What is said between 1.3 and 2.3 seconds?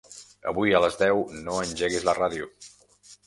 no engeguis la